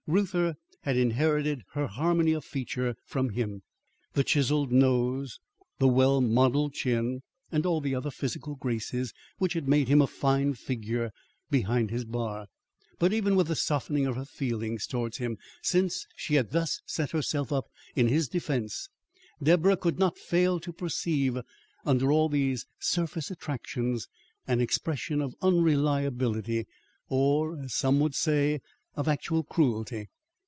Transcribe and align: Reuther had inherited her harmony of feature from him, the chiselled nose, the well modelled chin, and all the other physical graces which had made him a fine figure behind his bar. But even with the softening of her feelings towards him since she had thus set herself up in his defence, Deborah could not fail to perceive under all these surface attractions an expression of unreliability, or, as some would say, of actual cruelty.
Reuther 0.07 0.55
had 0.81 0.97
inherited 0.97 1.61
her 1.73 1.85
harmony 1.87 2.33
of 2.33 2.43
feature 2.43 2.95
from 3.05 3.29
him, 3.29 3.61
the 4.13 4.23
chiselled 4.25 4.69
nose, 4.71 5.39
the 5.77 5.87
well 5.87 6.19
modelled 6.19 6.73
chin, 6.73 7.21
and 7.51 7.65
all 7.67 7.79
the 7.79 7.95
other 7.95 8.09
physical 8.11 8.55
graces 8.55 9.13
which 9.37 9.53
had 9.53 9.69
made 9.69 9.87
him 9.87 10.01
a 10.01 10.07
fine 10.07 10.53
figure 10.55 11.11
behind 11.51 11.91
his 11.91 12.03
bar. 12.03 12.47
But 12.99 13.13
even 13.13 13.35
with 13.37 13.47
the 13.47 13.55
softening 13.55 14.05
of 14.07 14.15
her 14.17 14.25
feelings 14.25 14.85
towards 14.87 15.17
him 15.19 15.37
since 15.61 16.05
she 16.15 16.33
had 16.35 16.49
thus 16.51 16.81
set 16.87 17.11
herself 17.11 17.53
up 17.53 17.67
in 17.95 18.07
his 18.09 18.27
defence, 18.27 18.89
Deborah 19.41 19.77
could 19.77 19.97
not 19.99 20.17
fail 20.17 20.59
to 20.61 20.73
perceive 20.73 21.37
under 21.85 22.11
all 22.11 22.27
these 22.27 22.65
surface 22.79 23.29
attractions 23.31 24.09
an 24.47 24.59
expression 24.59 25.21
of 25.21 25.35
unreliability, 25.43 26.65
or, 27.07 27.57
as 27.61 27.75
some 27.75 27.99
would 28.01 28.15
say, 28.15 28.59
of 28.93 29.07
actual 29.07 29.41
cruelty. 29.41 30.09